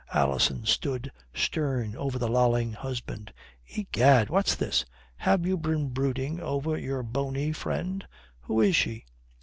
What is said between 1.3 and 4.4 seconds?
stern over the lolling husband. "Egad,